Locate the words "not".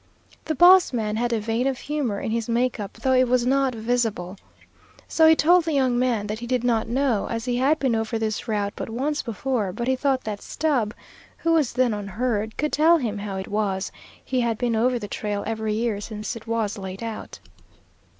3.45-3.75, 6.63-6.87